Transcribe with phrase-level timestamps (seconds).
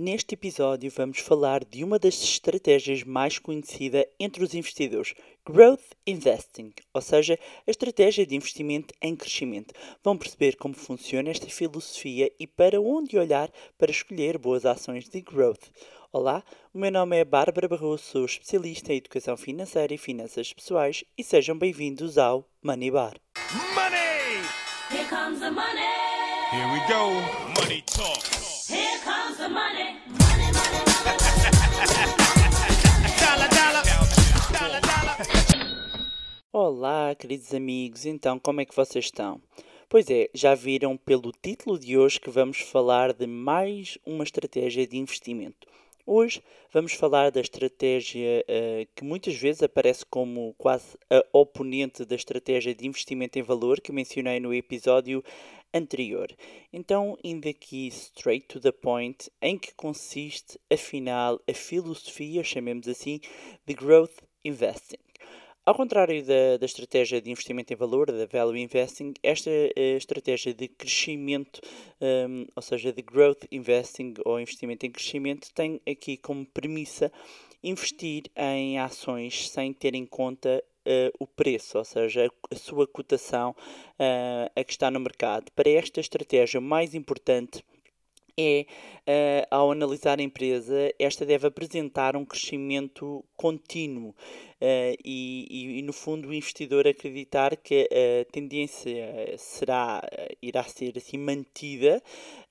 [0.00, 5.12] Neste episódio vamos falar de uma das estratégias mais conhecida entre os investidores,
[5.44, 7.36] Growth Investing, ou seja,
[7.66, 9.74] a estratégia de investimento em crescimento.
[10.04, 15.20] Vão perceber como funciona esta filosofia e para onde olhar para escolher boas ações de
[15.20, 15.64] growth.
[16.12, 21.02] Olá, o meu nome é Bárbara Barroso, sou especialista em educação financeira e finanças pessoais
[21.18, 23.16] e sejam bem-vindos ao Money Bar.
[23.74, 24.44] Money!
[24.92, 25.82] Here comes the money.
[26.52, 27.60] Here we go.
[27.60, 28.27] Money talk.
[36.50, 39.38] Olá, queridos amigos, então como é que vocês estão?
[39.86, 44.86] Pois é, já viram pelo título de hoje que vamos falar de mais uma estratégia
[44.86, 45.68] de investimento.
[46.06, 46.42] Hoje
[46.72, 52.74] vamos falar da estratégia eh, que muitas vezes aparece como quase a oponente da estratégia
[52.74, 55.22] de investimento em valor que mencionei no episódio
[55.74, 56.34] anterior.
[56.72, 63.20] Então, indo aqui straight to the point, em que consiste, afinal, a filosofia, chamemos assim,
[63.66, 65.07] de growth investing.
[65.68, 70.54] Ao contrário da, da, estratégia de investimento em valor, da value investing, esta uh, estratégia
[70.54, 71.60] de crescimento,
[72.00, 77.12] um, ou seja, de growth investing ou investimento em crescimento, tem aqui como premissa
[77.62, 82.86] investir em ações sem ter em conta uh, o preço, ou seja, a, a sua
[82.86, 85.52] cotação uh, a que está no mercado.
[85.54, 87.62] Para esta estratégia, o mais importante
[88.38, 88.64] é,
[89.00, 94.14] uh, ao analisar a empresa, esta deve apresentar um crescimento contínuo
[94.60, 100.02] uh, e, e, e, no fundo, o investidor acreditar que a tendência será,
[100.42, 102.02] irá ser assim mantida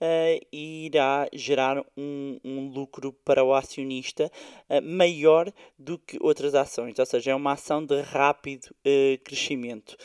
[0.02, 4.32] uh, e irá gerar um, um, lucro para o acionista
[4.84, 8.68] maior do que outras ações, ou seja, é uma ação de rápido
[9.24, 9.96] crescimento.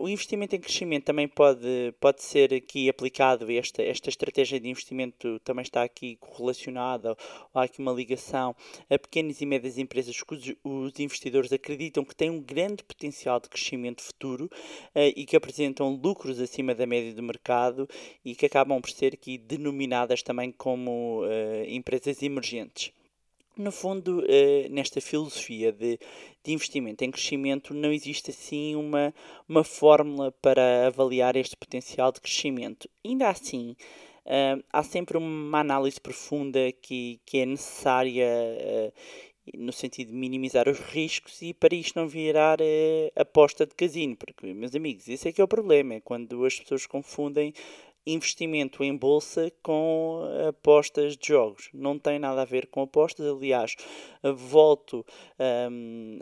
[0.00, 5.38] o investimento em crescimento também pode, pode ser aqui aplicado, esta, esta estratégia de investimento
[5.40, 7.16] também está aqui correlacionada,
[7.54, 8.54] ou há aqui uma ligação
[8.90, 13.48] a pequenas e médias empresas que os investidores acreditam que têm um grande potencial de
[13.48, 14.46] crescimento futuro
[14.94, 17.88] uh, e que apresentam lucros acima da média do mercado
[18.24, 22.92] e que acabam por ser aqui denominadas também como uh, empresas emergentes.
[23.56, 25.98] No fundo, uh, nesta filosofia de,
[26.42, 29.14] de, investimento em crescimento, não existe assim uma,
[29.48, 32.88] uma fórmula para avaliar este potencial de crescimento.
[33.04, 33.76] Ainda assim,
[34.72, 38.24] há sempre uma análise profunda que, que é necessária
[39.56, 44.16] no sentido de minimizar os riscos e para isto não virar uh, aposta de casino,
[44.16, 47.52] porque, meus amigos, esse é que é o problema, é quando as pessoas confundem
[48.06, 51.68] investimento em bolsa com apostas de jogos.
[51.72, 53.26] Não tem nada a ver com apostas.
[53.26, 53.76] Aliás,
[54.34, 55.04] volto
[55.70, 56.18] um,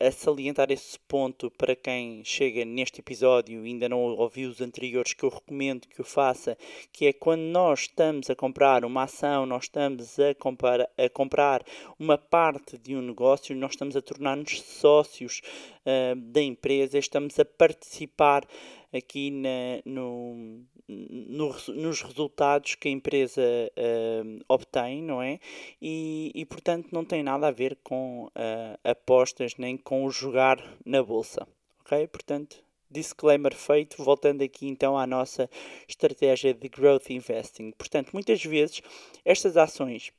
[0.00, 4.60] a, a, salientar esse ponto para quem chega neste episódio e ainda não ouviu os
[4.60, 6.56] anteriores, que eu recomendo que o faça,
[6.92, 11.64] que é quando nós estamos a comprar uma ação, nós estamos a comprar, a comprar
[11.98, 15.40] uma parte de um negócio, nós estamos a tornar-nos sócios
[15.86, 18.46] uh, da empresa, estamos a participar
[18.92, 25.38] aqui na, no, no, nos resultados que a empresa uh, obtém, não é?
[25.80, 30.62] E, e, portanto não tem nada a ver com uh, apostas nem com o jogar
[30.84, 31.46] na bolsa,
[31.80, 32.06] ok?
[32.08, 35.48] Portanto, disclaimer feito, voltando aqui então à nossa
[35.88, 37.72] estratégia de growth investing.
[37.72, 38.82] Portanto, muitas vezes
[39.24, 40.12] estas ações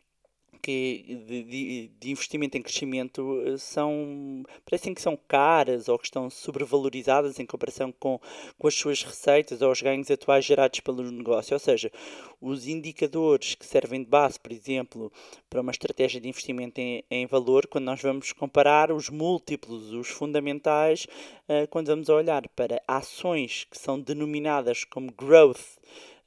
[0.64, 6.06] que de, de, de, investimento em crescimento eh, são parecem que são caras ou que
[6.06, 8.18] estão sobrevalorizadas em comparação com,
[8.58, 11.54] com as suas receitas ou os ganhos atuais gerados pelo negócio.
[11.54, 11.92] Ou seja,
[12.40, 15.12] os indicadores que servem de base, por exemplo,
[15.50, 20.08] para uma estratégia de investimento em, em valor, quando nós vamos comparar os múltiplos, os
[20.08, 21.06] fundamentais,
[21.50, 25.78] uh, quando vamos olhar para ações que são denominadas como growth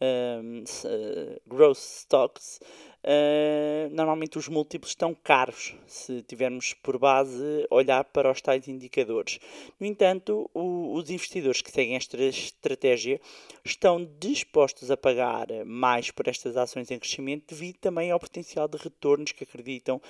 [0.01, 2.61] um, uh, growth stocks,
[3.03, 9.39] uh, normalmente os múltiplos estão caros se tivermos por base olhar para os tais indicadores.
[9.81, 13.21] No entanto, o, os investidores que seguem esta estratégia
[13.65, 18.77] estão dispostos a pagar mais por estas ações em crescimento devido também ao potencial de
[18.77, 20.01] retornos que acreditam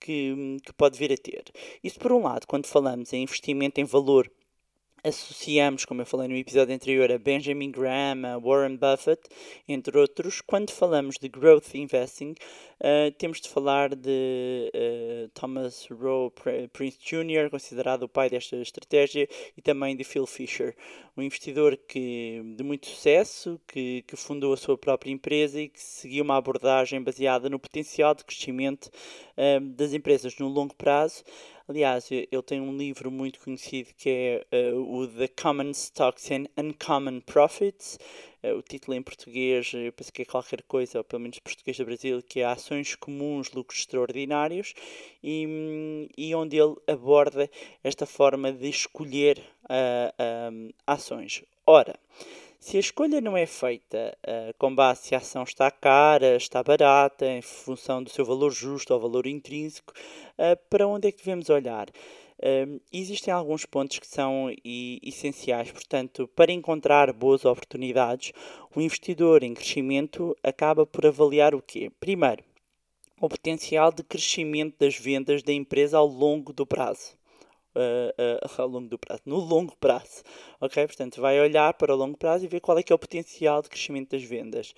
[0.00, 1.44] que, que pode vir a ter.
[1.82, 4.30] Isso por um lado, quando falamos em investimento em valor
[5.04, 9.20] associamos, como eu falei no episódio anterior, a Benjamin Graham, a Warren Buffett,
[9.68, 10.40] entre outros.
[10.40, 12.34] Quando falamos de growth investing,
[12.80, 16.32] uh, temos de falar de uh, Thomas Rowe
[16.72, 20.74] Prince Jr., considerado o pai desta estratégia, e também de Phil Fisher,
[21.14, 25.80] um investidor que, de muito sucesso, que, que fundou a sua própria empresa e que
[25.80, 28.86] seguiu uma abordagem baseada no potencial de crescimento
[29.36, 31.22] uh, das empresas no longo prazo
[31.66, 36.44] Aliás, ele tem um livro muito conhecido que é eh, o The Common Stocks and
[36.58, 37.98] Uncommon Profits.
[38.42, 41.78] Eh, o título em português, eu penso que é qualquer coisa, ou pelo menos português
[41.78, 44.74] do Brasil, que é Ações Comuns, Lucros Extraordinários,
[45.22, 47.50] e, e onde ele aborda
[47.82, 50.50] esta forma de escolher ah, ah,
[50.86, 51.42] ações.
[51.66, 51.98] Ora,
[52.64, 56.62] se a escolha não é feita ah, com base se a ação está cara, está
[56.62, 59.92] barata, em função do seu valor justo ou valor intrínseco,
[60.38, 61.88] ah, para onde é que devemos olhar?
[62.42, 68.32] Um, existem alguns pontos que são e- essenciais, portanto, para encontrar boas oportunidades,
[68.74, 71.92] o investidor em crescimento acaba por avaliar o quê?
[72.00, 72.42] Primeiro,
[73.20, 77.14] o potencial de crescimento das vendas da empresa ao longo do prazo.
[77.74, 80.22] Uh, uh, ao longo do prazo, no longo prazo,
[80.60, 80.86] ok?
[80.86, 83.60] Portanto, vai olhar para o longo prazo e ver qual é que é o potencial
[83.62, 84.72] de crescimento das vendas.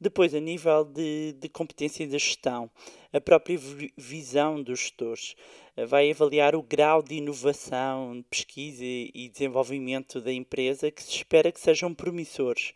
[0.00, 2.68] Depois, a nível de, de competência da gestão,
[3.12, 5.36] a própria vi- visão dos gestores
[5.76, 11.52] uh, vai avaliar o grau de inovação, pesquisa e desenvolvimento da empresa que se espera
[11.52, 12.72] que sejam promissores.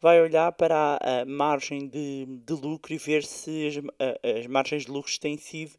[0.00, 4.46] Vai olhar para a, a margem de, de lucro e ver se as, a- as
[4.46, 5.72] margens de lucros têm sido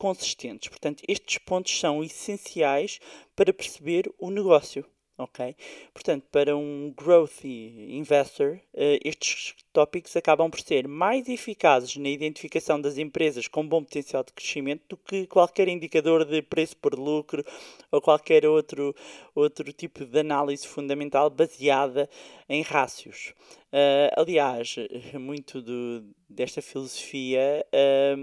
[0.00, 0.68] consistentes.
[0.70, 2.98] Portanto, estes pontos são essenciais
[3.36, 4.84] para perceber o negócio.
[5.18, 5.54] Ok?
[5.92, 12.80] Portanto, para um growth investor, eh, estes tópicos acabam por ser mais eficazes na identificação
[12.80, 17.44] das empresas com bom potencial de crescimento do que qualquer indicador de preço por lucro
[17.92, 18.94] ou qualquer outro,
[19.34, 22.08] outro tipo de análise fundamental baseada
[22.48, 23.34] em rácios.
[23.70, 24.76] Eh, aliás,
[25.20, 27.62] muito do- desta filosofia.
[27.70, 28.16] eh,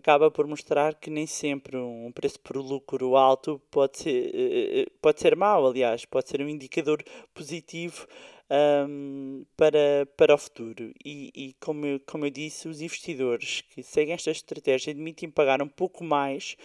[0.00, 4.86] acaba por mostrar que nem sempre um preço por lucro alto pode ser, eh, eh,
[5.00, 7.04] pode ser mau, aliás, pode ser um indicador
[7.34, 8.06] positivo
[8.48, 10.92] ahm, para, para o futuro.
[11.04, 15.60] E, e como, eu, como eu disse, os investidores que seguem esta estratégia admitem pagar
[15.62, 16.56] um pouco mais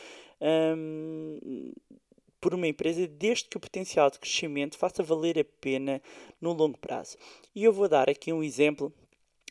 [0.42, 1.74] ahm,
[2.40, 6.02] por uma empresa desde que o potencial de crescimento faça valer a pena
[6.40, 7.18] no longo prazo.
[7.54, 8.94] E eu vou dar aqui um exemplo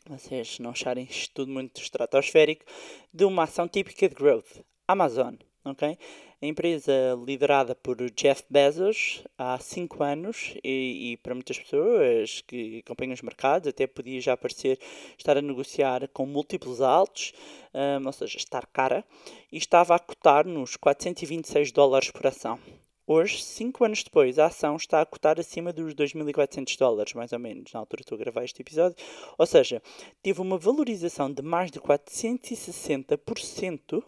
[0.07, 2.65] vocês não acharem isto tudo muito estratosférico,
[3.13, 5.97] de uma ação típica de growth, Amazon, ok?
[6.41, 6.93] A empresa
[7.25, 13.21] liderada por Jeff Bezos há 5 anos e, e para muitas pessoas que acompanham os
[13.21, 14.79] mercados até podia já parecer
[15.17, 17.33] estar a negociar com múltiplos altos,
[17.73, 19.03] hum, ou seja, estar cara,
[19.51, 22.59] e estava a cotar nos 426 dólares por ação.
[23.07, 27.37] Hoje, 5 anos depois, a ação está a cotar acima dos 2.400 dólares, mais ou
[27.37, 28.97] menos, na altura que a gravar este episódio.
[29.37, 29.79] Ou seja,
[30.23, 34.03] teve uma valorização de mais de 460%.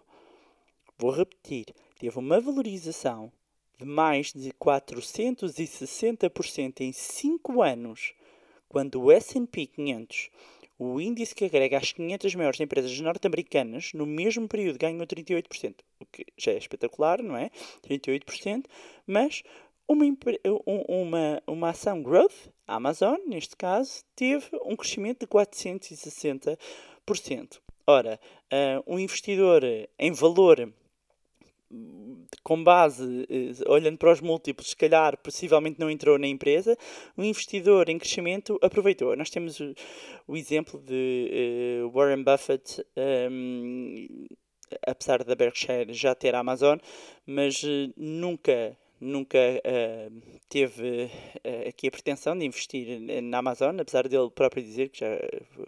[0.97, 3.31] Vou repetir, teve uma valorização
[3.77, 8.15] de mais de 460% em 5 anos,
[8.67, 10.31] quando o S&P 500,
[10.79, 16.05] o índice que agrega as 500 maiores empresas norte-americanas, no mesmo período ganhou 38%, o
[16.05, 17.49] que já é espetacular, não é?
[17.81, 18.65] 38%,
[19.05, 19.41] mas
[19.87, 26.57] uma, um- uma, uma ação growth, a Amazon, neste caso, teve um crescimento de 460%.
[27.87, 28.19] Ora,
[28.51, 29.63] ah, um investidor
[29.97, 30.73] em valor
[32.43, 36.77] com base, eh, olhando para os múltiplos, se calhar possivelmente não entrou na empresa,
[37.17, 39.15] um investidor em crescimento aproveitou.
[39.15, 39.73] Nós temos o,
[40.27, 44.27] o exemplo de eh, Warren Buffett, ehm,
[44.85, 46.77] apesar da Berkshire já ter a Amazon,
[47.25, 50.09] mas eh, nunca nunca eh,
[50.49, 51.09] teve
[51.43, 55.07] eh, aqui a pretensão de investir na Amazon, apesar dele próprio dizer que já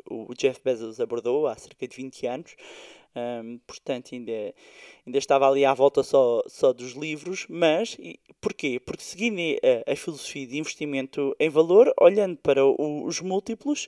[0.09, 2.55] o Jeff Bezos abordou há cerca de 20 anos.
[3.67, 4.53] Portanto, ainda,
[5.05, 8.79] ainda estava ali à volta só, só dos livros, mas e, porquê?
[8.79, 9.39] Porque seguindo
[9.87, 13.87] a, a filosofia de investimento em valor, olhando para o- os múltiplos,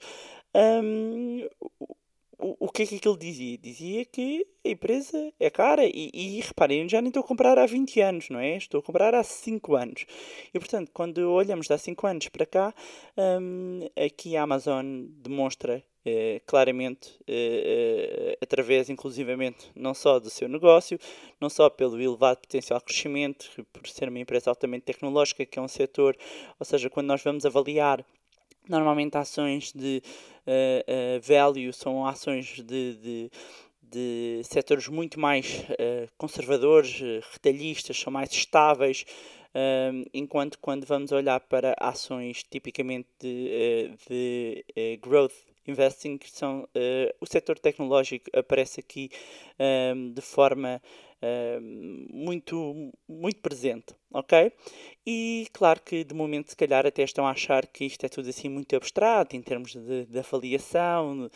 [2.40, 3.58] o, o que é que aquilo dizia?
[3.58, 7.66] Dizia que a empresa é cara e, e reparem, já nem estou a comprar há
[7.66, 8.58] 20 anos, não é?
[8.58, 10.06] Estou a comprar há 5 anos.
[10.54, 12.74] E portanto, quando olhamos de há 5 anos para cá,
[13.96, 21.00] aqui a Amazon demonstra eh, claramente, eh, eh, através inclusivamente não só do seu negócio,
[21.40, 25.68] não só pelo elevado potencial crescimento, por ser uma empresa altamente tecnológica, que é um
[25.68, 26.18] setor,
[26.60, 28.06] ou seja, quando nós vamos avaliar
[28.70, 30.04] Normalmente ações de
[30.46, 33.32] eh, eh, value são ações de, de,
[33.82, 37.02] de setores muito mais eh, conservadores,
[37.34, 39.04] retalhistas, são mais estáveis,
[39.54, 46.68] ehm, enquanto quando vamos olhar para ações tipicamente de, de eh, growth investing, que são
[46.76, 49.10] eh, o setor tecnológico aparece aqui
[49.60, 50.82] ehm, de forma
[51.22, 54.52] ehm, muito, muito presente, ok?
[55.06, 58.30] E claro que de momento se calhar até estão a achar que isto é tudo
[58.30, 61.30] assim muito abstrato em termos de, de avaliação,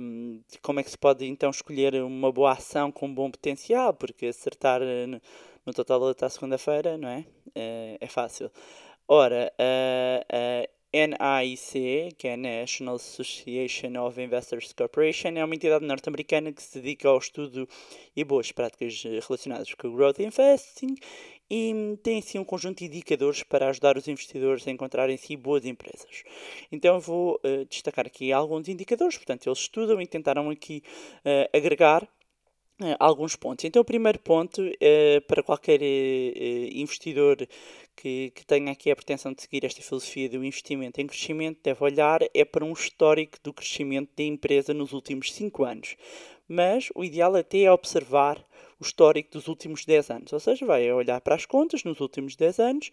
[0.00, 3.94] hum, de como é que se pode então escolher uma boa ação com bom potencial,
[3.94, 7.24] porque acertar eh, no- total até segunda-feira, não é?
[7.54, 8.50] Eh, é fácil.
[9.08, 16.52] Ora, a NAIC, que é a National Association of Investors Corporation, é uma entidade norte-americana
[16.52, 17.66] que se dedica ao estudo
[18.14, 20.96] e boas práticas relacionadas com o Growth Investing
[21.50, 25.64] e tem assim um conjunto de indicadores para ajudar os investidores a encontrarem si boas
[25.64, 26.24] empresas.
[26.70, 30.82] Então vou uh, destacar aqui alguns indicadores, portanto eles estudam e tentaram aqui
[31.18, 32.08] uh, agregar
[32.98, 33.64] alguns pontos.
[33.64, 34.62] Então o primeiro ponto
[35.26, 37.36] para qualquer investidor
[37.96, 41.84] que, que tenha aqui a pretensão de seguir esta filosofia do investimento em crescimento deve
[41.84, 45.96] olhar é para um histórico do crescimento da empresa nos últimos 5 anos.
[46.48, 48.44] Mas o ideal até é observar
[48.82, 50.32] o histórico dos últimos 10 anos.
[50.32, 52.90] Ou seja, vai olhar para as contas nos últimos 10 anos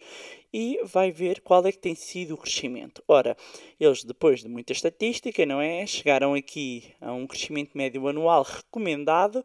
[0.52, 3.02] e vai ver qual é que tem sido o crescimento.
[3.08, 3.36] Ora,
[3.78, 5.84] eles, depois de muita estatística, não é?
[5.86, 9.44] Chegaram aqui a um crescimento médio anual recomendado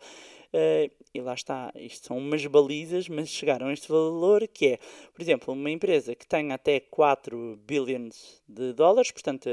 [0.56, 4.80] Uh, e lá está, isto são umas balizas, mas chegaram a este valor que é,
[5.14, 9.50] por exemplo, uma empresa que tem até 4 billions de dólares, portanto,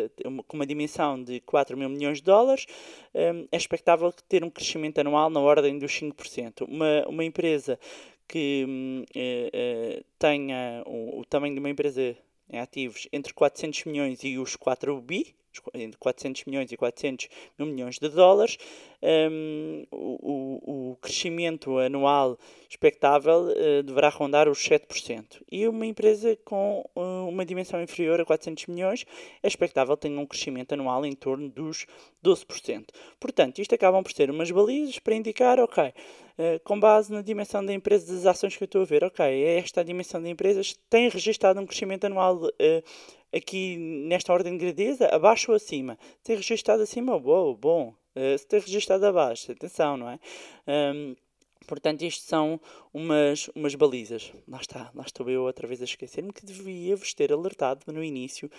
[0.48, 2.66] com uma dimensão de 4 mil milhões de dólares,
[3.14, 6.66] um, eh, é expectável ter um crescimento anual na ordem dos 5%.
[6.68, 7.78] Uma, uma empresa
[8.26, 12.16] que um, uh, uh, tenha o, o tamanho de uma empresa
[12.50, 15.34] em ativos entre 400 milhões e os 4 bi,
[15.74, 17.28] entre 400 milhões e 400
[17.58, 18.58] mil milhões de dólares,
[19.02, 25.42] um, o, o, crescimento anual expectável uh, deverá rondar os 7%.
[25.50, 29.04] E uma empresa com uh, uma dimensão inferior a 400 milhões
[29.42, 31.86] é expectável tenha um crescimento anual em torno dos
[32.24, 32.86] 12%.
[33.18, 35.92] Portanto, isto acabam por ser umas balizas para indicar, ok, uh,
[36.62, 39.58] com base na dimensão da empresa, das ações que eu estou a ver, ok, é
[39.58, 42.40] esta dimensão da empresas, tem registado um crescimento anual
[43.32, 45.98] aqui nesta ordem de grandeza, abaixo ou acima.
[46.18, 47.94] Se tem registado acima, bom, bom.
[48.14, 50.18] Uh, se tem registado abaixo, atenção, não é?
[50.66, 51.14] Um,
[51.66, 52.60] Portanto, isto são
[52.92, 54.32] umas, umas balizas.
[54.48, 58.02] Lá está, lá estou eu outra vez a esquecer-me que devia vos ter alertado no
[58.02, 58.50] início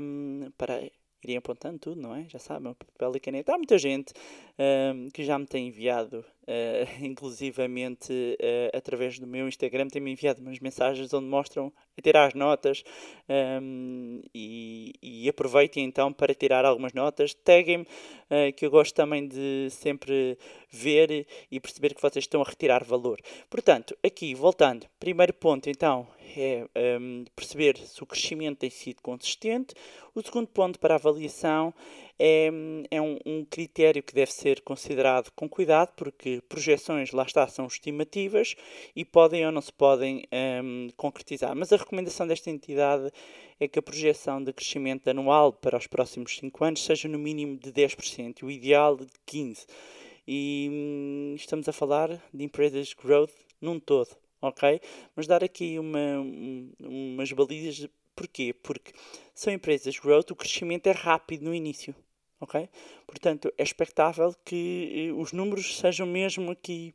[0.00, 0.90] um, para
[1.22, 2.26] irem apontando tudo, não é?
[2.28, 3.52] Já sabem, papel e caneta.
[3.52, 4.12] Há muita gente
[4.58, 10.40] um, que já me tem enviado, uh, inclusivamente uh, através do meu Instagram, tem-me enviado
[10.40, 12.82] umas mensagens onde mostram a tirar as notas
[13.28, 17.32] um, e, e aproveitem então para tirar algumas notas.
[17.34, 20.36] Taguem-me, uh, que eu gosto também de sempre
[20.68, 23.20] ver e perceber que vocês estão a retirar valor.
[23.48, 26.66] Portanto, aqui, voltando, primeiro ponto então é
[27.00, 29.74] um, perceber se o crescimento tem sido consistente.
[30.14, 31.72] O segundo ponto para avaliação
[32.18, 32.50] é,
[32.90, 37.66] é um, um, critério que deve ser considerado com cuidado, porque projeções, lá está, são
[37.66, 38.54] estimativas
[38.94, 40.24] e podem ou não se podem
[40.62, 41.54] um, concretizar.
[41.56, 43.10] Mas a recomendação desta entidade
[43.58, 47.58] é que a projeção de crescimento anual para os próximos 5 anos seja no mínimo
[47.58, 49.66] de 10%, o ideal de 15%.
[50.26, 54.80] E hum, estamos a falar de empresas growth num todo ok?
[55.14, 56.20] Mas dar aqui uma,
[56.78, 58.54] umas balizas, porquê?
[58.54, 58.92] Porque
[59.34, 61.94] são empresas growth, o crescimento é rápido no início,
[62.40, 62.68] ok?
[63.06, 66.94] Portanto, é expectável que eh, os números sejam mesmo aqui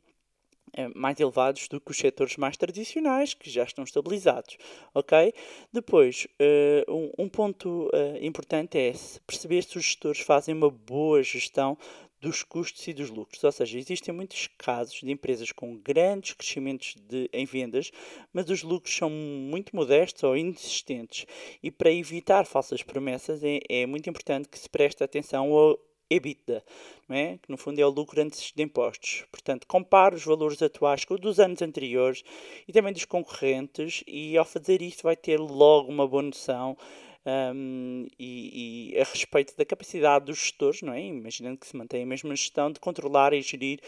[0.94, 4.56] mais elevados do que os setores mais tradicionais que já estão estabilizados,
[4.94, 5.32] ok?
[5.72, 8.92] Depois, uh, um, um, ponto uh, importante é
[9.26, 11.78] perceber se os gestores fazem uma boa gestão
[12.20, 13.42] dos custos e dos lucros.
[13.44, 17.90] Ou seja, existem muitos casos de empresas com grandes crescimentos de, em vendas,
[18.32, 21.26] mas os lucros são muito modestos ou inexistentes.
[21.62, 25.78] E para evitar falsas promessas, é, é muito importante que se preste atenção ao
[26.08, 26.62] EBITDA,
[27.08, 27.38] não é?
[27.38, 29.24] que no fundo é o lucro antes de impostos.
[29.30, 32.22] Portanto, compare os valores atuais com os dos anos anteriores
[32.66, 36.76] e também dos concorrentes, e ao fazer isto, vai ter logo uma boa noção
[37.26, 41.00] um, e, e, a respeito da capacidade dos gestores, não é?
[41.00, 43.80] imaginando que se mantém a mesma gestão, de controlar e gerir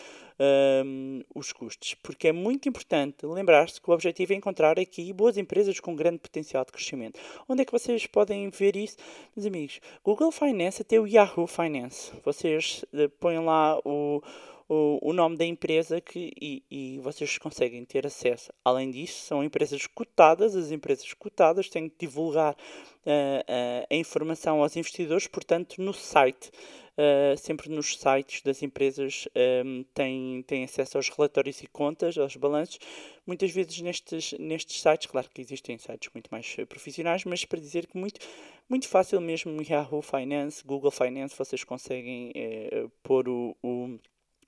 [0.85, 1.95] um, os custos.
[1.95, 6.19] Porque é muito importante lembrar-se que o objetivo é encontrar aqui boas empresas com grande
[6.19, 7.21] potencial de crescimento.
[7.49, 8.97] Onde é que vocês podem ver isso,
[9.37, 9.81] meus amigos?
[10.03, 12.13] Google Finance até o Yahoo Finance.
[12.25, 14.21] Vocês uh, põem lá o
[14.69, 18.53] o, o nome da empresa que, e, e vocês conseguem ter acesso.
[18.65, 24.77] Além disso, são empresas cotadas, as empresas cotadas têm que divulgar uh, a informação aos
[24.77, 26.51] investidores, portanto, no site.
[26.99, 29.29] Uh, sempre nos sites das empresas
[29.65, 32.81] um, têm, têm acesso aos relatórios e contas, aos balanços.
[33.25, 37.87] Muitas vezes nestes, nestes sites, claro que existem sites muito mais profissionais, mas para dizer
[37.87, 38.19] que muito,
[38.69, 43.97] muito fácil mesmo Yahoo Finance, Google Finance, vocês conseguem uh, pôr o, o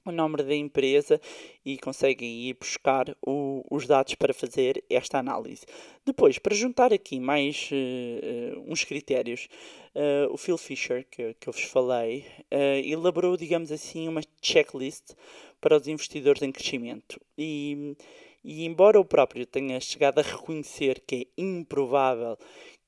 [0.04, 1.21] o nome da empresa
[1.64, 5.66] e conseguem ir buscar o, os dados para fazer esta análise.
[6.04, 9.49] Depois, para juntar aqui mais uh, uns critérios,
[9.95, 15.14] uh, o Phil Fisher, que, que eu vos falei, uh, elaborou, digamos assim, uma checklist
[15.61, 17.21] para os investidores em crescimento.
[17.37, 17.95] E,
[18.42, 22.38] E embora o próprio tenha chegado a reconhecer que é improvável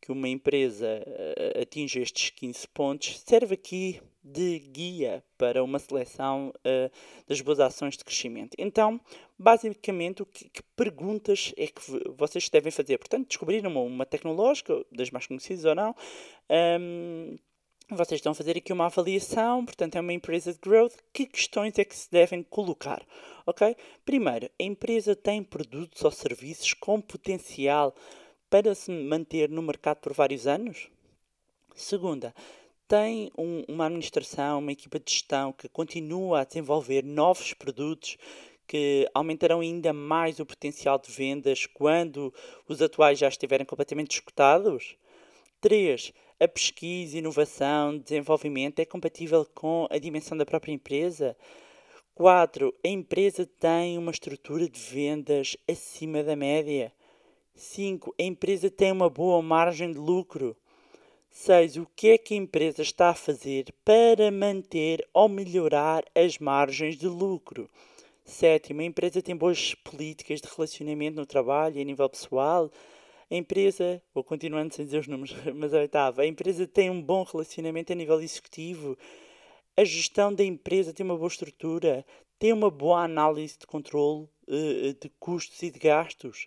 [0.02, 6.52] que uma empresa uh, atinja estes 15 pontos, serve aqui de guia para uma seleção
[6.58, 6.90] uh,
[7.28, 8.56] das boas ações de crescimento.
[8.58, 9.00] Então,
[9.38, 11.80] basicamente, o que, que, perguntas é que
[12.16, 12.98] vocês devem fazer?
[12.98, 15.94] Portanto, descobrir uma, uma tecnológica, das mais conhecidas ou não,
[16.80, 17.38] um,
[17.90, 20.94] vocês estão a fazer aqui uma avaliação, portanto, é uma empresa de growth.
[21.12, 23.06] Que questões é que se devem colocar?
[23.46, 23.76] Ok?
[24.04, 27.94] Primeiro, a empresa tem produtos ou serviços com potencial
[28.52, 30.90] para se manter no mercado por vários anos?
[31.74, 32.34] Segunda,
[32.86, 38.18] tem um, uma administração, uma equipa de gestão que continua a desenvolver novos produtos
[38.66, 42.30] que aumentarão ainda mais o potencial de vendas quando
[42.68, 44.98] os atuais já estiverem completamente escutados?
[45.62, 46.12] 3.
[46.38, 51.34] A pesquisa, inovação, desenvolvimento é compatível com a dimensão da própria empresa?
[52.14, 52.74] 4.
[52.84, 56.92] A empresa tem uma estrutura de vendas acima da média?
[57.54, 58.14] 5.
[58.18, 60.56] A empresa tem uma boa margem de lucro?
[61.30, 61.76] 6.
[61.76, 66.96] O que é que a empresa está a fazer para manter ou melhorar as margens
[66.96, 67.68] de lucro?
[68.24, 68.72] 7.
[68.72, 72.70] A empresa tem boas políticas de relacionamento no trabalho e a nível pessoal?
[73.30, 77.00] A empresa, vou continuando sem dizer os números, mas a oitava, a empresa tem um
[77.00, 78.96] bom relacionamento a nível executivo,
[79.74, 82.04] a gestão da empresa tem uma boa estrutura,
[82.38, 86.46] tem uma boa análise de controle uh, de custos e de gastos.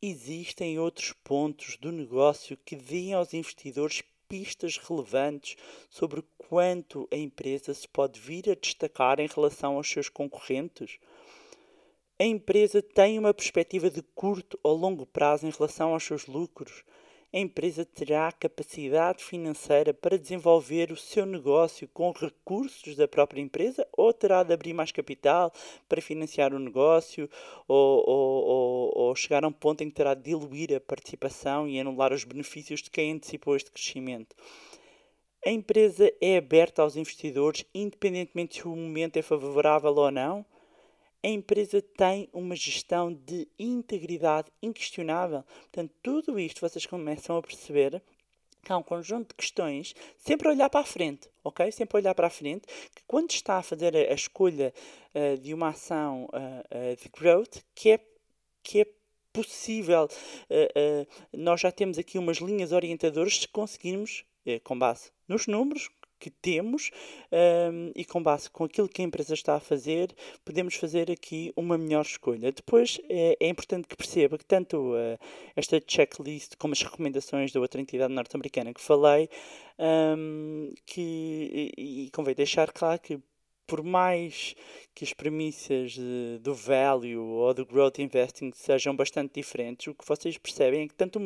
[0.00, 5.56] Existem outros pontos do negócio que deem aos investidores pistas relevantes
[5.90, 11.00] sobre quanto a empresa se pode vir a destacar em relação aos seus concorrentes?
[12.16, 16.84] A empresa tem uma perspectiva de curto ou longo prazo em relação aos seus lucros.
[17.30, 23.86] A empresa terá capacidade financeira para desenvolver o seu negócio com recursos da própria empresa
[23.92, 25.52] ou terá de abrir mais capital
[25.86, 27.28] para financiar o negócio
[27.66, 31.68] ou, ou, ou, ou chegar a um ponto em que terá de diluir a participação
[31.68, 34.34] e anular os benefícios de quem antecipou este crescimento.
[35.44, 40.46] A empresa é aberta aos investidores independentemente se o momento é favorável ou não
[41.22, 45.42] a empresa tem uma gestão de integridade inquestionável.
[45.42, 48.02] Portanto, tudo isto vocês começam a perceber
[48.62, 51.70] que há um conjunto de questões, sempre olhar para a frente, ok?
[51.72, 54.74] Sempre olhar para a frente, que quando está a fazer a, escolha
[55.14, 58.00] uh, de uma ação uh, uh, de growth, que é,
[58.62, 58.86] que é
[59.32, 60.08] possível,
[61.32, 64.24] nós já temos aqui umas linhas orientadoras se conseguirmos,
[64.64, 66.90] com base nos números, que temos
[67.32, 71.52] um, e com base com aquilo que a empresa está a fazer, podemos fazer aqui
[71.56, 72.52] uma melhor escolha.
[72.52, 75.18] Depois é, é importante que perceba que tanto uh,
[75.54, 79.28] esta checklist como as recomendações da outra entidade norte-americana que falei,
[79.78, 83.20] um, que, e, e convém deixar claro que
[83.68, 84.56] por mais
[84.94, 85.96] que as premissas
[86.40, 90.94] do value ou do growth investing sejam bastante diferentes, o que vocês percebem é que
[90.94, 91.20] tanto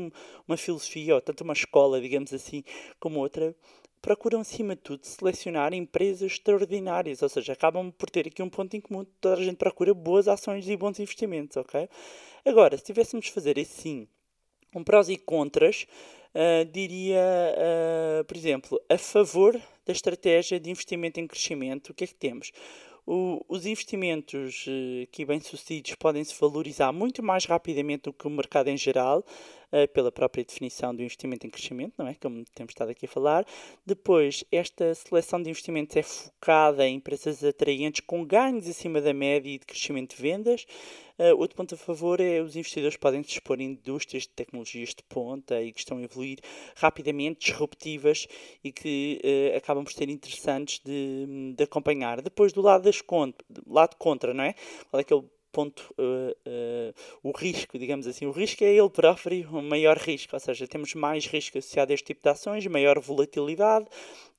[0.47, 2.65] uma filosofia ou tanto uma escola, digamos assim,
[2.99, 3.55] como outra,
[4.03, 8.77] procuram, acima de tudo, selecionar empresas extraordinárias, ou seja, acabam por ter aqui um ponto
[8.77, 11.89] em comum, toda a gente procura boas ações e bons investimentos, ok?
[12.45, 14.09] Agora, se tivéssemos de fazer assim,
[14.75, 15.87] um prós e contras,
[16.35, 17.23] uh, diria,
[18.21, 19.55] uh, por exemplo, a favor
[19.87, 22.51] da estratégia de investimento em crescimento, o que é que temos?
[23.07, 28.31] O, os investimentos uh, aqui bem-sucedidos podem se valorizar muito mais rapidamente do que o
[28.31, 29.25] mercado em geral,
[29.93, 32.15] pela própria definição do investimento em crescimento, não é?
[32.15, 33.47] Como temos estado aqui a falar.
[33.85, 39.51] Depois, esta seleção de investimentos é focada em empresas atraentes com ganhos acima da média
[39.51, 40.67] e de crescimento de vendas.
[41.19, 44.91] Uh, outro ponto a favor é os investidores podem se expor em indústrias de tecnologias
[44.91, 46.39] de ponta e que estão a evoluir
[46.75, 48.27] rapidamente, disruptivas
[48.65, 52.21] e que uh, acabam por ser interessantes de, de acompanhar.
[52.23, 54.55] Depois, do lado, das contra, do lado contra, não é?
[54.91, 58.27] Qual é que é o ponto uh, uh, o risco, digamos assim.
[58.27, 61.95] O risco é ele próprio o maior risco, ou seja, temos mais risco associado a
[61.95, 63.87] este tipo de ações, maior volatilidade,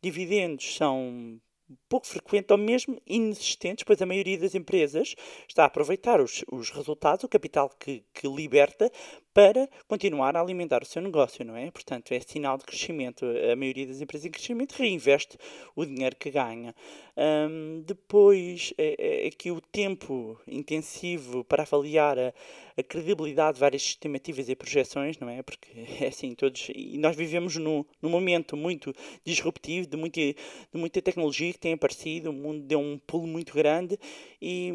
[0.01, 1.39] dividendos são
[1.87, 5.15] pouco frequente ou mesmo inexistentes, pois a maioria das empresas
[5.47, 8.91] está a aproveitar os, os resultados, o capital que, que liberta,
[9.33, 11.71] para continuar a alimentar o seu negócio, não é?
[11.71, 13.25] Portanto, é sinal de crescimento.
[13.51, 15.37] A maioria das empresas em crescimento reinveste
[15.75, 16.75] o dinheiro que ganha.
[17.15, 22.33] Um, depois, é, é aqui o tempo intensivo para avaliar a,
[22.77, 25.41] a, credibilidade de várias estimativas e projeções, não é?
[25.41, 25.69] Porque
[26.03, 26.69] é assim, todos.
[26.73, 28.93] E nós vivemos num, num momento muito
[29.25, 30.35] disruptivo, de muita, de
[30.75, 33.99] muita tecnologia que tem aparecido, o mundo deu um pulo muito grande
[34.41, 34.71] e,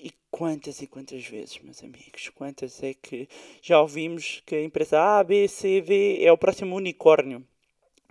[0.00, 3.28] e Quantas e quantas vezes, meus amigos, quantas é que
[3.62, 7.46] já ouvimos que a empresa A, B, C, D é o próximo unicórnio.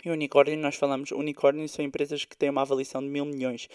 [0.04, 3.68] E unicórnio, nós falamos, unicórnio são empresas que têm uma avaliação de mil milhões,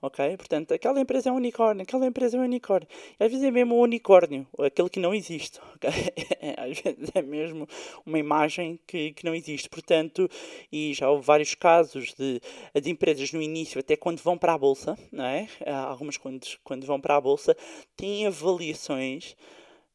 [0.00, 0.36] ok?
[0.36, 2.88] Portanto, aquela empresa é um unicórnio, aquela empresa é um unicórnio.
[3.18, 5.90] E às vezes é mesmo um unicórnio, aquele que não existe, ok?
[6.56, 7.68] Às vezes é mesmo
[8.06, 9.68] uma imagem que, que não existe.
[9.68, 10.28] Portanto,
[10.70, 12.40] e já houve vários casos de
[12.72, 15.48] as empresas no início, até quando vão para a bolsa, não é?
[15.66, 17.56] Algumas quando, quando vão para a bolsa,
[17.96, 19.34] têm avaliações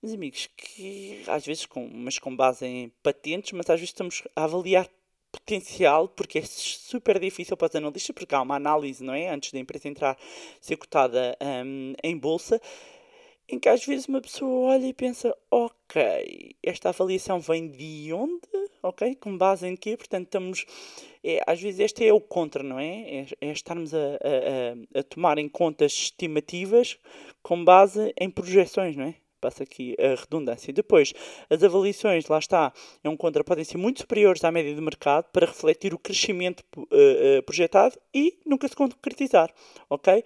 [0.02, 4.24] meus amigos, que às vezes com, mas com base em patentes, mas às vezes estamos
[4.36, 4.88] a avaliar
[5.40, 9.30] potencial, porque é super difícil para os analistas, porque há uma análise, não é?
[9.30, 10.18] Antes da empresa entrar,
[10.60, 12.60] ser cotada hum, em bolsa,
[13.50, 18.42] em que às vezes uma pessoa olha e pensa, ok, esta avaliação vem de onde?
[18.84, 19.16] Ok?
[19.16, 19.96] Com base em quê?
[19.96, 20.66] Portanto, estamos.
[21.24, 23.22] É, às vezes este é o contra, não é?
[23.22, 26.98] É, é estarmos a, a, a, a tomar em conta as estimativas
[27.42, 29.16] com base em projeções, não é?
[29.48, 30.74] Passa aqui a redundância.
[30.74, 31.14] Depois,
[31.50, 35.26] as avaliações, lá está, é um contra, podem ser muito superiores à média de mercado
[35.32, 39.50] para refletir o crescimento uh, uh, projetado e nunca se concretizar,
[39.90, 40.24] ok?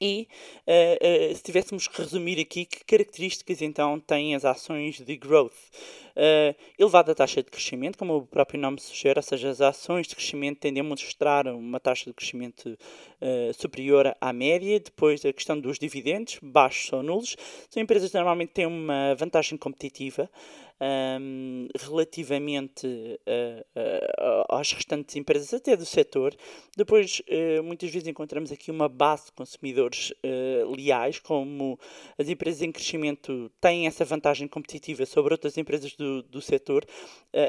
[0.00, 0.26] E
[0.66, 5.52] uh, uh, se tivéssemos que resumir aqui, que características então têm as ações de growth?
[6.16, 10.16] Uh, elevada taxa de crescimento, como o próprio nome sugere, ou seja, as ações de
[10.16, 12.76] crescimento tendem a mostrar uma taxa de crescimento
[13.54, 14.80] superior à média.
[14.80, 17.36] Depois, a questão dos dividendos, baixos ou nulos.
[17.68, 20.28] São empresas que normalmente têm uma vantagem competitiva
[20.80, 26.34] um, relativamente uh, uh, às restantes empresas, até do setor.
[26.76, 30.12] Depois, uh, muitas vezes encontramos aqui uma base de consumidores
[30.76, 31.78] leais, como
[32.18, 36.86] as empresas em crescimento têm essa vantagem competitiva sobre outras empresas do, do setor,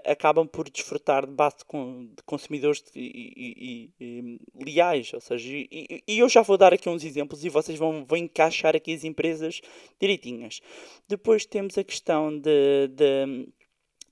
[0.06, 5.14] acabam por desfrutar de base de, de consumidores de, e, e, e, leais.
[5.14, 8.18] Ou seja, e, e, eu já vou dar aqui uns exemplos e vocês vão, vão
[8.18, 9.62] encaixar aqui as empresas
[10.00, 10.62] direitinhas.
[11.08, 13.21] Depois temos a questão de, de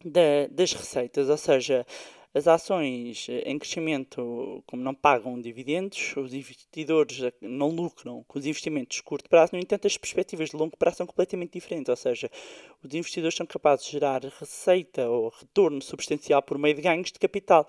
[0.04, 1.86] da, das receitas, ou seja,
[2.34, 8.98] as ações em crescimento, como não pagam dividendos, os investidores não lucram com os investimentos
[8.98, 12.30] de curto prazo, no entanto, as perspectivas de longo prazo são completamente diferentes, ou seja,
[12.84, 17.18] os investidores são capazes de gerar receita ou retorno substancial por meio de ganhos de
[17.18, 17.68] capital.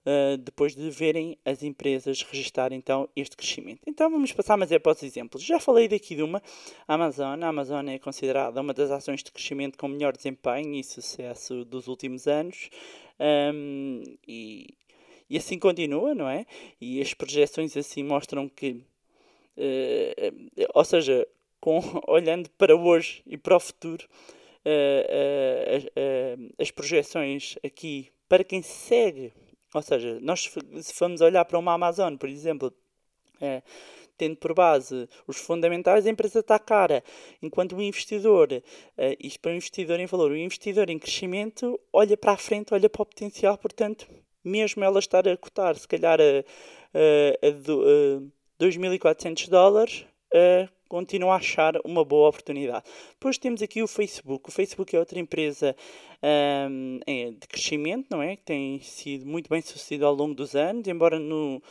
[0.00, 3.82] Uh, depois de verem as empresas registrar então este crescimento.
[3.86, 5.42] Então vamos passar mas é para os exemplos.
[5.42, 6.42] Já falei daqui de uma,
[6.88, 7.42] a Amazon.
[7.42, 11.86] A Amazon é considerada uma das ações de crescimento com melhor desempenho e sucesso dos
[11.86, 12.70] últimos anos.
[13.20, 14.74] Um, e,
[15.28, 16.46] e assim continua, não é?
[16.80, 18.82] E as projeções assim mostram que,
[19.58, 21.28] uh, ou seja,
[21.60, 24.08] com, olhando para hoje e para o futuro,
[24.64, 29.30] uh, as projeções aqui para quem segue
[29.74, 30.50] ou seja, nós
[30.82, 32.72] se formos olhar para uma Amazon, por exemplo,
[33.40, 33.62] é,
[34.20, 37.02] tendo por base os fundamentais, a empresa está cara.
[37.40, 38.62] Enquanto o investidor, uh,
[39.18, 42.90] isto para o investidor em valor, o investidor em crescimento olha para a frente, olha
[42.90, 44.06] para o potencial, portanto,
[44.44, 51.30] mesmo ela estar a cotar, se calhar, a, a, a, a 2.400 dólares, uh, continuo
[51.30, 52.84] a achar uma boa oportunidade.
[53.10, 54.48] Depois temos aqui o Facebook.
[54.48, 55.76] O Facebook é outra empresa
[56.68, 58.36] um, é, de crescimento, não é?
[58.36, 61.62] Que tem sido muito bem sucedido ao longo dos anos, embora no,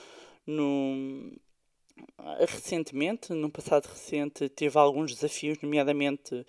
[0.47, 1.33] no
[2.47, 6.45] recentemente, no passado recente, teve alguns desafios, nomeadamente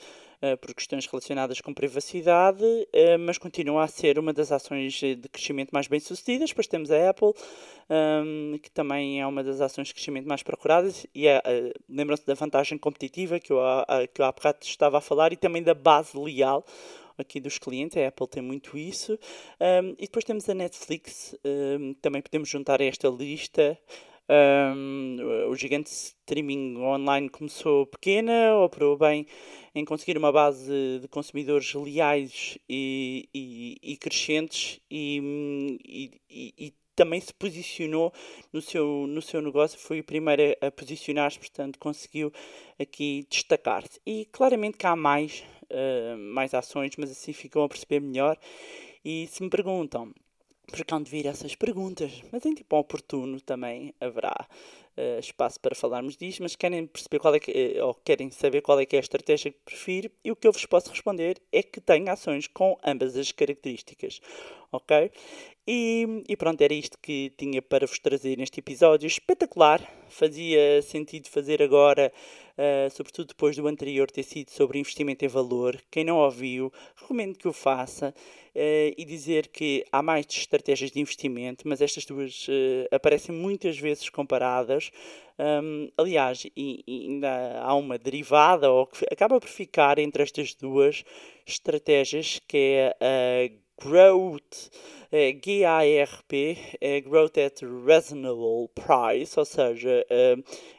[0.60, 5.70] por questões relacionadas com privacidade, uh, mas continua a ser uma das ações de crescimento
[5.70, 6.50] mais bem sucedidas.
[6.50, 7.32] Depois temos a Apple,
[7.90, 11.42] um, que também é uma das ações de crescimento mais procuradas, e é,
[11.88, 13.58] lembram-se da vantagem competitiva que eu,
[14.14, 16.64] que eu há bocado estava a falar, e também da base leal
[17.20, 19.18] aqui dos clientes, a Apple tem muito isso.
[19.60, 23.78] Um, e depois temos a Netflix, um, também podemos juntar a esta lista.
[24.32, 25.16] Um,
[25.48, 29.26] o gigante streaming online começou pequena, operou bem
[29.74, 35.80] em conseguir uma base de consumidores leais e, e, e crescentes e,
[36.30, 38.12] e, também se posicionou
[38.52, 42.30] no seu, no seu negócio, foi o primeiro a, a posicionar-se, portanto conseguiu
[42.78, 43.98] aqui destacar-se.
[44.06, 48.36] E claramente que há mais, uh, mais ações, mas assim ficam a perceber melhor.
[49.02, 50.12] E se me perguntam
[50.70, 54.46] porque hão de vir essas perguntas, mas em tipo oportuno também haverá
[54.96, 58.60] uh, espaço para falarmos disto, mas querem perceber qual é que, uh, ou querem saber
[58.62, 61.40] qual é que é a estratégia que prefiro, e o que eu vos posso responder
[61.52, 64.20] é que tenho ações com ambas as características,
[64.72, 65.10] ok?
[65.66, 69.06] E, e pronto, era isto que tinha para vos trazer neste episódio.
[69.06, 72.12] Espetacular, fazia sentido fazer agora,
[72.60, 77.38] uh, sobretudo depois do anterior ter sido sobre investimento em valor, quem não ouviu, recomendo
[77.38, 78.14] que o faça,
[78.52, 83.32] Uh, e dizer que há mais de estratégias de investimento, mas estas duas uh, aparecem
[83.32, 84.90] muitas vezes comparadas.
[85.38, 90.52] Um, aliás, e, e ainda há uma derivada ou que acaba por ficar entre estas
[90.52, 91.04] duas
[91.46, 94.68] estratégias, que é a Growth,
[95.10, 100.36] é, GARP, é Growth at Reasonable Price, ou seja, eh,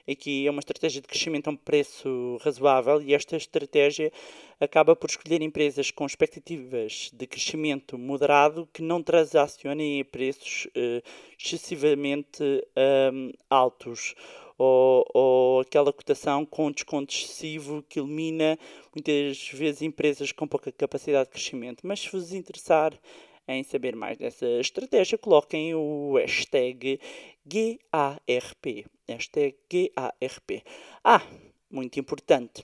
[0.10, 4.12] aqui é uma estratégia de crescimento a um preço razoável e esta estratégia
[4.60, 11.02] acaba por escolher empresas com expectativas de crescimento moderado que não transacionem a preços eh,
[11.40, 12.44] excessivamente
[12.76, 14.14] ehm, altos
[14.62, 18.60] ou, ou aquela cotação com desconto excessivo que elimina
[18.95, 21.86] muitas vezes empresas com pouca capacidade de crescimento.
[21.86, 22.93] Mas se vos interessar
[23.47, 27.00] em saber mais dessa estratégia, coloquem o hashtag
[27.43, 28.86] GARP.
[29.08, 30.63] Hashtag GARP.
[31.04, 31.24] Ah,
[31.69, 32.63] muito importante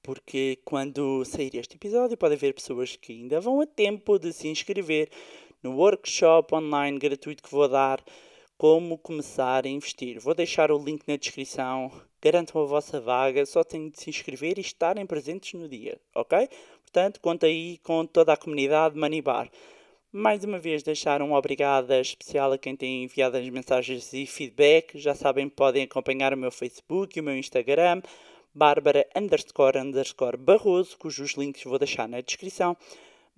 [0.00, 4.48] porque quando sair este episódio pode haver pessoas que ainda vão a tempo de se
[4.48, 5.10] inscrever
[5.62, 8.02] no workshop online gratuito que vou dar
[8.58, 10.18] como começar a investir.
[10.18, 11.92] Vou deixar o link na descrição.
[12.20, 16.48] Garantam a vossa vaga, só têm de se inscrever e estarem presentes no dia, ok?
[16.82, 19.48] Portanto, conta aí com toda a comunidade Manibar.
[20.10, 24.98] Mais uma vez, deixar um obrigada especial a quem tem enviado as mensagens e feedback.
[24.98, 28.02] Já sabem, podem acompanhar o meu Facebook e o meu Instagram,
[28.52, 32.76] Bárbara underscore underscore Barroso, cujos links vou deixar na descrição.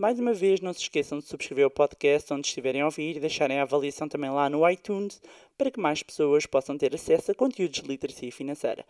[0.01, 3.21] Mais uma vez, não se esqueçam de subscrever o podcast onde estiverem a ouvir e
[3.21, 5.21] deixarem a avaliação também lá no iTunes
[5.59, 8.83] para que mais pessoas possam ter acesso a conteúdos de literacia financeira.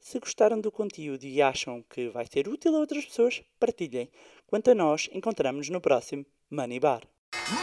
[0.00, 4.10] Se gostaram do conteúdo e acham que vai ser útil a outras pessoas, partilhem.
[4.48, 7.02] Quanto a nós, encontramos-nos no próximo Money Bar.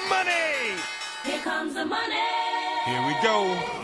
[0.07, 0.79] Money!
[1.25, 2.15] Here comes the money.
[2.85, 3.43] Here we go.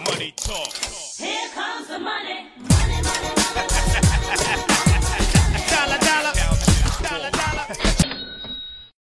[0.10, 0.74] Money talk.
[1.20, 2.49] Here comes the money.